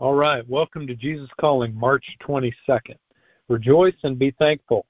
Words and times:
All 0.00 0.14
right, 0.14 0.46
welcome 0.48 0.88
to 0.88 0.96
Jesus 0.96 1.28
Calling, 1.40 1.72
March 1.72 2.04
22nd. 2.26 2.96
Rejoice 3.48 3.94
and 4.02 4.18
be 4.18 4.32
thankful. 4.40 4.86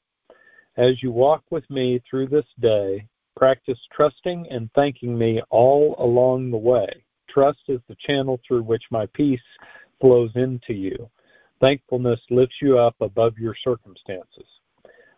As 0.79 1.03
you 1.03 1.13
walk 1.13 1.43
with 1.51 1.69
me 1.69 2.01
through 2.09 2.29
this 2.29 2.47
day, 2.59 3.07
practice 3.37 3.79
trusting 3.95 4.47
and 4.51 4.71
thanking 4.75 5.17
me 5.17 5.43
all 5.51 5.95
along 5.99 6.51
the 6.51 6.57
way. 6.57 6.89
Trust 7.29 7.59
is 7.69 7.81
the 7.87 7.97
channel 8.09 8.41
through 8.49 8.63
which 8.63 8.85
my 8.91 9.05
peace 9.13 9.43
flows 10.01 10.31
into 10.37 10.73
you. 10.73 11.11
Thankfulness 11.61 12.21
lifts 12.31 12.57
you 12.63 12.79
up 12.79 12.97
above 13.03 13.37
your 13.39 13.55
circumstances. 13.63 14.47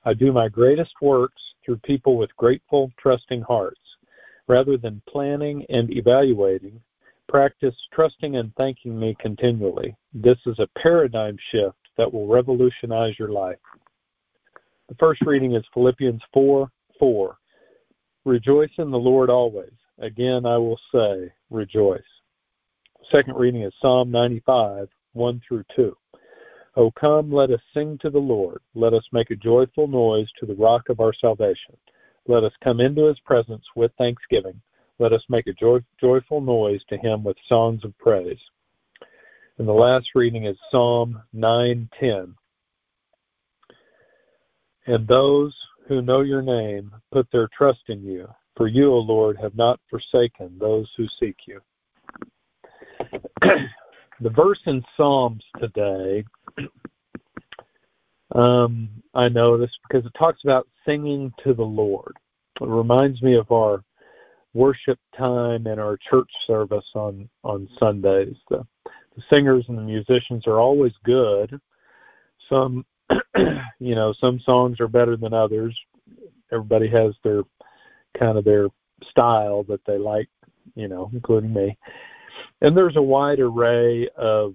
I 0.04 0.14
do 0.14 0.32
my 0.32 0.48
greatest 0.48 0.94
works 1.00 1.40
through 1.64 1.76
people 1.78 2.16
with 2.16 2.34
grateful, 2.36 2.90
trusting 2.98 3.42
hearts. 3.42 3.80
Rather 4.48 4.76
than 4.76 5.00
planning 5.08 5.64
and 5.68 5.92
evaluating, 5.92 6.80
practice 7.28 7.74
trusting 7.92 8.36
and 8.36 8.54
thanking 8.56 8.98
me 8.98 9.16
continually. 9.20 9.96
This 10.14 10.38
is 10.46 10.58
a 10.58 10.68
paradigm 10.78 11.36
shift 11.50 11.76
that 11.96 12.12
will 12.12 12.26
revolutionize 12.26 13.18
your 13.18 13.30
life. 13.30 13.58
The 14.88 14.94
first 14.96 15.22
reading 15.22 15.54
is 15.54 15.64
Philippians 15.74 16.22
4 16.32 16.70
4. 16.98 17.38
Rejoice 18.24 18.70
in 18.78 18.90
the 18.90 18.98
Lord 18.98 19.30
always. 19.30 19.72
Again, 19.98 20.46
I 20.46 20.58
will 20.58 20.78
say, 20.92 21.32
rejoice. 21.50 22.00
Second 23.10 23.36
reading 23.36 23.62
is 23.62 23.72
Psalm 23.80 24.10
95 24.10 24.88
1 25.12 25.42
through 25.46 25.64
2. 25.74 25.96
O 26.76 26.90
come, 26.90 27.32
let 27.32 27.50
us 27.50 27.60
sing 27.72 27.96
to 28.02 28.10
the 28.10 28.18
Lord. 28.18 28.60
Let 28.74 28.92
us 28.92 29.04
make 29.10 29.30
a 29.30 29.36
joyful 29.36 29.88
noise 29.88 30.28
to 30.38 30.46
the 30.46 30.54
rock 30.54 30.88
of 30.88 31.00
our 31.00 31.12
salvation. 31.14 31.76
Let 32.28 32.44
us 32.44 32.52
come 32.62 32.80
into 32.80 33.06
his 33.06 33.18
presence 33.20 33.64
with 33.74 33.92
thanksgiving. 33.96 34.60
Let 34.98 35.12
us 35.12 35.22
make 35.28 35.46
a 35.46 35.52
joy, 35.52 35.80
joyful 36.00 36.40
noise 36.40 36.80
to 36.88 36.96
him 36.96 37.22
with 37.22 37.36
songs 37.48 37.84
of 37.84 37.96
praise. 37.98 38.38
And 39.58 39.68
the 39.68 39.72
last 39.72 40.06
reading 40.14 40.44
is 40.46 40.56
Psalm 40.70 41.22
9:10. 41.34 42.34
And 44.86 45.06
those 45.06 45.54
who 45.86 46.02
know 46.02 46.20
your 46.20 46.42
name 46.42 46.92
put 47.12 47.30
their 47.30 47.48
trust 47.48 47.88
in 47.88 48.02
you, 48.02 48.28
for 48.56 48.68
you, 48.68 48.92
O 48.92 48.98
Lord, 48.98 49.36
have 49.38 49.54
not 49.54 49.80
forsaken 49.90 50.58
those 50.58 50.90
who 50.96 51.06
seek 51.20 51.36
you. 51.46 51.60
the 53.40 54.30
verse 54.30 54.60
in 54.66 54.84
Psalms 54.96 55.44
today, 55.58 56.24
um, 58.34 58.88
I 59.14 59.28
noticed 59.28 59.78
because 59.88 60.06
it 60.06 60.12
talks 60.18 60.42
about 60.44 60.68
singing 60.84 61.32
to 61.44 61.54
the 61.54 61.62
Lord. 61.64 62.16
It 62.60 62.66
reminds 62.66 63.22
me 63.22 63.36
of 63.36 63.50
our 63.52 63.82
worship 64.56 64.98
time 65.16 65.66
and 65.66 65.78
our 65.78 65.98
church 66.10 66.30
service 66.46 66.86
on 66.94 67.28
on 67.44 67.68
Sundays. 67.78 68.34
The, 68.48 68.66
the 69.14 69.22
singers 69.32 69.64
and 69.68 69.78
the 69.78 69.82
musicians 69.82 70.46
are 70.46 70.58
always 70.58 70.92
good. 71.04 71.60
Some, 72.48 72.84
you 73.78 73.94
know, 73.94 74.14
some 74.20 74.40
songs 74.40 74.80
are 74.80 74.88
better 74.88 75.16
than 75.16 75.34
others. 75.34 75.78
Everybody 76.52 76.88
has 76.88 77.14
their 77.22 77.42
kind 78.18 78.38
of 78.38 78.44
their 78.44 78.68
style 79.10 79.62
that 79.64 79.84
they 79.86 79.98
like, 79.98 80.28
you 80.74 80.88
know, 80.88 81.10
including 81.12 81.52
me. 81.52 81.76
And 82.62 82.76
there's 82.76 82.96
a 82.96 83.02
wide 83.02 83.40
array 83.40 84.08
of 84.16 84.54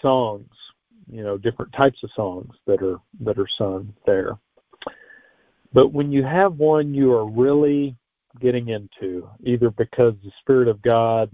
songs, 0.00 0.48
you 1.10 1.22
know, 1.22 1.36
different 1.36 1.72
types 1.72 2.02
of 2.02 2.10
songs 2.16 2.54
that 2.66 2.82
are 2.82 2.98
that 3.20 3.38
are 3.38 3.48
sung 3.58 3.92
there. 4.06 4.38
But 5.72 5.92
when 5.92 6.12
you 6.12 6.22
have 6.22 6.54
one 6.54 6.94
you 6.94 7.12
are 7.12 7.28
really 7.28 7.96
getting 8.40 8.68
into, 8.68 9.28
either 9.44 9.70
because 9.70 10.14
the 10.22 10.32
Spirit 10.40 10.68
of 10.68 10.82
God 10.82 11.30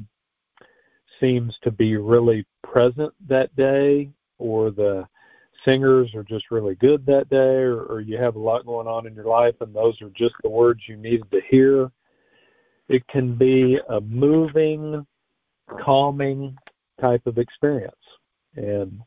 seems 1.20 1.54
to 1.62 1.70
be 1.70 1.96
really 1.96 2.46
present 2.62 3.12
that 3.28 3.54
day, 3.56 4.10
or 4.38 4.70
the 4.70 5.06
singers 5.64 6.14
are 6.14 6.22
just 6.22 6.50
really 6.50 6.74
good 6.76 7.04
that 7.06 7.28
day, 7.28 7.36
or, 7.36 7.82
or 7.82 8.00
you 8.00 8.16
have 8.16 8.36
a 8.36 8.40
lot 8.40 8.66
going 8.66 8.86
on 8.86 9.06
in 9.06 9.14
your 9.14 9.26
life 9.26 9.54
and 9.60 9.74
those 9.74 10.00
are 10.00 10.10
just 10.10 10.34
the 10.42 10.48
words 10.48 10.80
you 10.86 10.96
needed 10.96 11.30
to 11.30 11.40
hear. 11.50 11.90
It 12.88 13.06
can 13.08 13.36
be 13.36 13.78
a 13.88 14.00
moving, 14.00 15.06
calming 15.84 16.56
type 17.00 17.26
of 17.26 17.38
experience. 17.38 17.94
And 18.56 19.00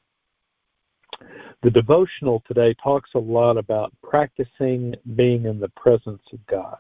the 1.64 1.72
devotional 1.72 2.44
today 2.48 2.76
talks 2.84 3.10
a 3.16 3.20
lot 3.20 3.58
about 3.58 3.94
practicing 4.02 4.96
being 5.16 5.46
in 5.46 5.60
the 5.60 5.70
presence 5.70 6.22
of 6.32 6.46
God. 6.48 6.78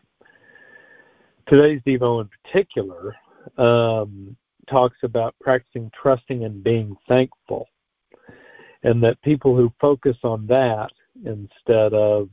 Today's 1.48 1.81
Devo 1.86 2.22
in 2.22 2.30
particular 2.44 3.16
um, 3.58 4.36
talks 4.70 4.98
about 5.04 5.36
practicing 5.42 5.92
trusting 6.00 6.46
and 6.46 6.64
being 6.64 6.96
thankful. 7.08 7.68
And 8.84 9.04
that 9.04 9.22
people 9.22 9.56
who 9.56 9.72
focus 9.80 10.18
on 10.24 10.46
that 10.48 10.90
instead 11.26 11.94
of 11.94 12.30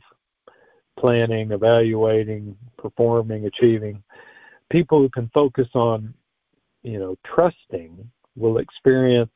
planning, 0.99 1.53
evaluating, 1.53 2.57
performing, 2.77 3.47
achieving, 3.47 4.03
people 4.71 4.99
who 4.99 5.09
can 5.09 5.31
focus 5.33 5.69
on, 5.75 6.15
you 6.83 6.99
know, 6.99 7.17
trusting 7.25 8.09
will 8.37 8.59
experience 8.59 9.31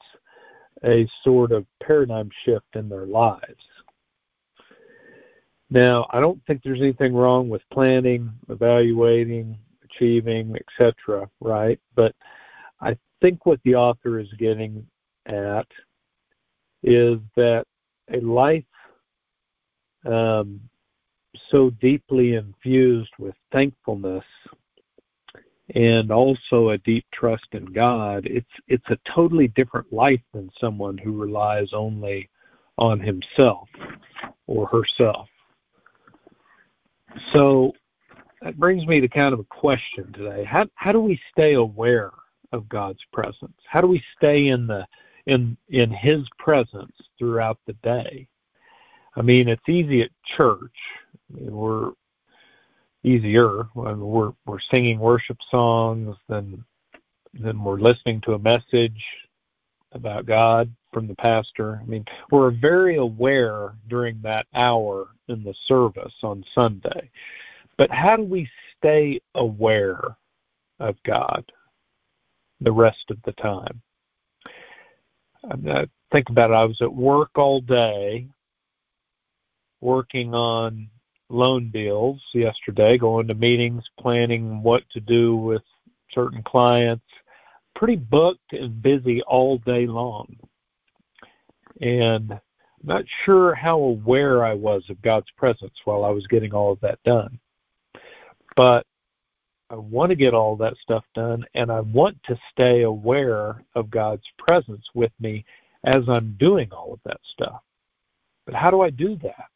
a 0.84 1.08
sort 1.22 1.52
of 1.52 1.66
paradigm 1.82 2.30
shift 2.44 2.66
in 2.74 2.88
their 2.88 3.06
lives. 3.06 3.62
Now, 5.70 6.06
I 6.10 6.20
don't 6.20 6.40
think 6.46 6.62
there's 6.62 6.80
anything 6.80 7.14
wrong 7.14 7.48
with 7.48 7.62
planning, 7.72 8.32
evaluating, 8.48 9.58
achieving, 9.94 10.56
etc., 10.56 11.28
right? 11.40 11.78
But 11.94 12.14
I 12.80 12.96
think 13.20 13.46
what 13.46 13.60
the 13.64 13.76
author 13.76 14.18
is 14.18 14.32
getting 14.38 14.86
at 15.26 15.66
is 16.82 17.18
that 17.36 17.66
a 18.12 18.20
life 18.20 18.64
um, 20.04 20.60
so 21.50 21.70
deeply 21.70 22.34
infused 22.34 23.12
with 23.18 23.34
thankfulness 23.50 24.24
and 25.74 26.10
also 26.10 26.70
a 26.70 26.78
deep 26.78 27.06
trust 27.10 27.46
in 27.52 27.64
God, 27.64 28.26
it's 28.26 28.50
it's 28.68 28.88
a 28.90 28.98
totally 29.04 29.48
different 29.48 29.90
life 29.92 30.20
than 30.34 30.50
someone 30.60 30.98
who 30.98 31.12
relies 31.12 31.72
only 31.72 32.28
on 32.76 33.00
himself 33.00 33.68
or 34.46 34.66
herself. 34.66 35.28
So 37.32 37.72
that 38.44 38.58
brings 38.58 38.86
me 38.86 39.00
to 39.00 39.08
kind 39.08 39.32
of 39.32 39.40
a 39.40 39.44
question 39.44 40.12
today. 40.12 40.44
How 40.44 40.66
how 40.74 40.92
do 40.92 41.00
we 41.00 41.18
stay 41.32 41.54
aware 41.54 42.12
of 42.52 42.68
God's 42.68 43.00
presence? 43.12 43.56
How 43.66 43.80
do 43.80 43.86
we 43.88 44.02
stay 44.16 44.48
in 44.48 44.66
the 44.66 44.86
in 45.26 45.56
in 45.70 45.90
his 45.90 46.20
presence 46.38 46.92
throughout 47.18 47.58
the 47.66 47.72
day? 47.82 48.28
I 49.16 49.22
mean, 49.22 49.48
it's 49.48 49.68
easy 49.68 50.02
at 50.02 50.10
church. 50.36 50.76
I 51.32 51.40
mean, 51.40 51.52
we're 51.52 51.92
easier 53.02 53.64
when 53.72 53.98
we're 53.98 54.32
we're 54.46 54.60
singing 54.72 54.98
worship 54.98 55.38
songs 55.50 56.16
then 56.28 56.64
then 57.32 57.62
we're 57.64 57.80
listening 57.80 58.20
to 58.22 58.34
a 58.34 58.38
message 58.38 59.02
about 59.92 60.26
God 60.26 60.70
from 60.92 61.06
the 61.06 61.14
pastor. 61.16 61.80
I 61.82 61.86
mean, 61.86 62.04
we're 62.30 62.50
very 62.50 62.96
aware 62.96 63.74
during 63.88 64.20
that 64.22 64.46
hour 64.54 65.08
in 65.28 65.42
the 65.42 65.54
service 65.66 66.12
on 66.22 66.44
Sunday. 66.54 67.10
But 67.76 67.90
how 67.90 68.16
do 68.16 68.22
we 68.22 68.48
stay 68.76 69.20
aware 69.34 70.00
of 70.80 70.96
God 71.04 71.44
the 72.60 72.72
rest 72.72 73.10
of 73.10 73.18
the 73.24 73.32
time? 73.32 73.82
I 75.50 75.86
think 76.12 76.30
about 76.30 76.50
it. 76.50 76.54
I 76.54 76.64
was 76.64 76.80
at 76.80 76.92
work 76.92 77.30
all 77.36 77.60
day 77.60 78.28
working 79.80 80.34
on 80.34 80.88
loan 81.28 81.70
deals 81.70 82.20
yesterday, 82.32 82.96
going 82.96 83.26
to 83.28 83.34
meetings, 83.34 83.82
planning 84.00 84.62
what 84.62 84.82
to 84.92 85.00
do 85.00 85.36
with 85.36 85.62
certain 86.12 86.42
clients. 86.42 87.04
Pretty 87.74 87.96
booked 87.96 88.52
and 88.52 88.80
busy 88.80 89.20
all 89.22 89.58
day 89.58 89.86
long. 89.86 90.36
And 91.80 92.38
not 92.82 93.04
sure 93.24 93.54
how 93.54 93.78
aware 93.78 94.44
I 94.44 94.54
was 94.54 94.84
of 94.88 95.02
God's 95.02 95.30
presence 95.36 95.74
while 95.84 96.04
I 96.04 96.10
was 96.10 96.26
getting 96.28 96.54
all 96.54 96.72
of 96.72 96.80
that 96.80 97.02
done. 97.04 97.38
But 98.56 98.86
I 99.70 99.76
want 99.76 100.10
to 100.10 100.16
get 100.16 100.34
all 100.34 100.56
that 100.56 100.76
stuff 100.82 101.04
done 101.14 101.44
and 101.54 101.70
I 101.70 101.80
want 101.80 102.22
to 102.24 102.38
stay 102.52 102.82
aware 102.82 103.62
of 103.74 103.90
God's 103.90 104.24
presence 104.38 104.84
with 104.94 105.12
me 105.20 105.44
as 105.84 106.08
I'm 106.08 106.36
doing 106.38 106.70
all 106.72 106.92
of 106.92 107.00
that 107.04 107.20
stuff. 107.32 107.62
But 108.46 108.54
how 108.54 108.70
do 108.70 108.82
I 108.82 108.90
do 108.90 109.16
that? 109.22 109.50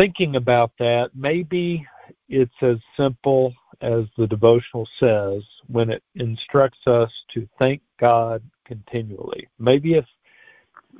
thinking 0.00 0.36
about 0.36 0.72
that, 0.78 1.10
maybe 1.14 1.86
it's 2.30 2.62
as 2.62 2.78
simple 2.96 3.52
as 3.82 4.04
the 4.16 4.26
devotional 4.26 4.88
says 4.98 5.42
when 5.66 5.90
it 5.90 6.02
instructs 6.14 6.86
us 6.86 7.10
to 7.34 7.46
thank 7.58 7.82
God 7.98 8.42
continually. 8.64 9.46
Maybe 9.58 9.94
if, 9.94 10.06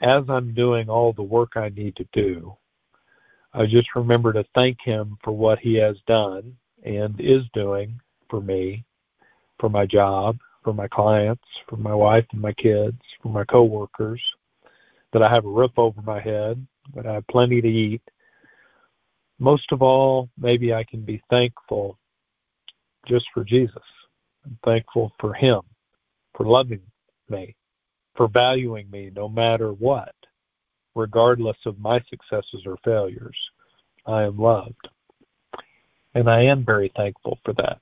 as 0.02 0.24
I'm 0.28 0.52
doing 0.52 0.90
all 0.90 1.14
the 1.14 1.22
work 1.22 1.56
I 1.56 1.70
need 1.70 1.96
to 1.96 2.06
do, 2.12 2.54
I 3.52 3.66
just 3.66 3.94
remember 3.96 4.32
to 4.32 4.44
thank 4.54 4.80
Him 4.80 5.18
for 5.22 5.32
what 5.32 5.58
He 5.58 5.74
has 5.74 5.96
done 6.06 6.56
and 6.84 7.20
is 7.20 7.42
doing 7.52 8.00
for 8.28 8.40
me, 8.40 8.84
for 9.58 9.68
my 9.68 9.86
job, 9.86 10.38
for 10.62 10.72
my 10.72 10.86
clients, 10.88 11.42
for 11.68 11.76
my 11.76 11.94
wife 11.94 12.26
and 12.32 12.40
my 12.40 12.52
kids, 12.52 12.98
for 13.22 13.28
my 13.28 13.44
coworkers, 13.44 14.22
that 15.12 15.22
I 15.22 15.28
have 15.28 15.44
a 15.44 15.50
roof 15.50 15.72
over 15.76 16.00
my 16.02 16.20
head, 16.20 16.64
that 16.94 17.06
I 17.06 17.14
have 17.14 17.26
plenty 17.26 17.60
to 17.60 17.68
eat. 17.68 18.02
Most 19.38 19.72
of 19.72 19.82
all, 19.82 20.28
maybe 20.38 20.72
I 20.72 20.84
can 20.84 21.02
be 21.02 21.22
thankful 21.30 21.98
just 23.06 23.26
for 23.34 23.42
Jesus. 23.42 23.82
I'm 24.44 24.58
thankful 24.64 25.12
for 25.18 25.34
Him, 25.34 25.62
for 26.34 26.46
loving 26.46 26.82
me, 27.28 27.56
for 28.14 28.28
valuing 28.28 28.90
me 28.90 29.10
no 29.14 29.28
matter 29.28 29.72
what, 29.72 30.14
regardless 31.00 31.56
of 31.66 31.80
my 31.80 32.00
successes 32.10 32.62
or 32.66 32.76
failures. 32.84 33.36
I 34.06 34.24
am 34.24 34.38
loved. 34.38 34.88
And 36.14 36.28
I 36.28 36.42
am 36.42 36.64
very 36.64 36.92
thankful 36.94 37.38
for 37.44 37.52
that. 37.54 37.78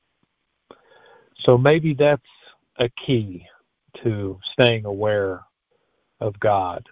So 1.40 1.58
maybe 1.58 1.94
that's 1.94 2.22
a 2.78 2.88
key 2.90 3.46
to 4.02 4.38
staying 4.52 4.84
aware 4.84 5.42
of 6.20 6.38
God, 6.40 6.86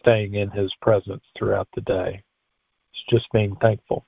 staying 0.00 0.34
in 0.34 0.50
His 0.50 0.72
presence 0.80 1.22
throughout 1.36 1.68
the 1.74 1.80
day. 1.82 2.22
It's 2.92 3.04
just 3.10 3.32
being 3.32 3.56
thankful. 3.56 4.04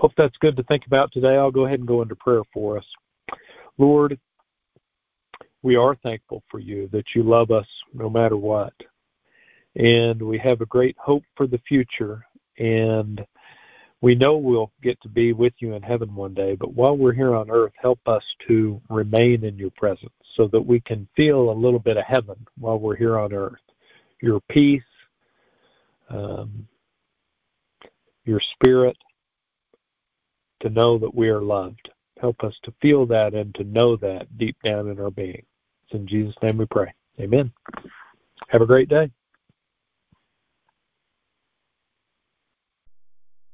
Hope 0.00 0.12
that's 0.16 0.36
good 0.38 0.56
to 0.56 0.62
think 0.64 0.86
about 0.86 1.12
today. 1.12 1.36
I'll 1.36 1.50
go 1.50 1.66
ahead 1.66 1.78
and 1.78 1.88
go 1.88 2.02
into 2.02 2.16
prayer 2.16 2.42
for 2.52 2.76
us. 2.76 2.84
Lord, 3.78 4.18
we 5.62 5.76
are 5.76 5.94
thankful 5.94 6.42
for 6.50 6.58
you 6.58 6.88
that 6.92 7.06
you 7.14 7.22
love 7.22 7.50
us 7.50 7.66
no 7.94 8.10
matter 8.10 8.36
what. 8.36 8.74
And 9.76 10.20
we 10.22 10.38
have 10.38 10.60
a 10.60 10.66
great 10.66 10.96
hope 10.98 11.24
for 11.36 11.46
the 11.46 11.60
future. 11.66 12.24
And 12.58 13.24
we 14.04 14.14
know 14.14 14.36
we'll 14.36 14.70
get 14.82 15.00
to 15.00 15.08
be 15.08 15.32
with 15.32 15.54
you 15.60 15.72
in 15.72 15.82
heaven 15.82 16.14
one 16.14 16.34
day, 16.34 16.56
but 16.56 16.74
while 16.74 16.94
we're 16.94 17.14
here 17.14 17.34
on 17.34 17.50
earth, 17.50 17.72
help 17.80 17.98
us 18.06 18.22
to 18.46 18.78
remain 18.90 19.44
in 19.44 19.56
your 19.56 19.70
presence 19.70 20.12
so 20.36 20.46
that 20.48 20.60
we 20.60 20.78
can 20.80 21.08
feel 21.16 21.50
a 21.50 21.52
little 21.52 21.78
bit 21.78 21.96
of 21.96 22.04
heaven 22.04 22.36
while 22.58 22.78
we're 22.78 22.96
here 22.96 23.18
on 23.18 23.32
earth. 23.32 23.62
Your 24.20 24.40
peace, 24.50 24.82
um, 26.10 26.68
your 28.26 28.40
spirit, 28.40 28.98
to 30.60 30.68
know 30.68 30.98
that 30.98 31.14
we 31.14 31.30
are 31.30 31.40
loved. 31.40 31.88
Help 32.20 32.44
us 32.44 32.54
to 32.64 32.74
feel 32.82 33.06
that 33.06 33.32
and 33.32 33.54
to 33.54 33.64
know 33.64 33.96
that 33.96 34.36
deep 34.36 34.56
down 34.62 34.90
in 34.90 35.00
our 35.00 35.10
being. 35.10 35.46
It's 35.84 35.94
in 35.94 36.06
Jesus' 36.06 36.36
name 36.42 36.58
we 36.58 36.66
pray. 36.66 36.92
Amen. 37.20 37.50
Have 38.48 38.60
a 38.60 38.66
great 38.66 38.90
day. 38.90 39.10